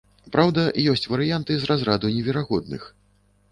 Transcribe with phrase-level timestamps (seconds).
[0.35, 0.63] Праўда,
[0.93, 2.91] ёсць варыянты з разраду неверагодных.